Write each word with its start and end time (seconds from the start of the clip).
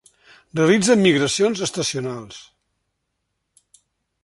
Realitza 0.59 0.95
migracions 1.01 1.61
estacionals. 1.67 2.41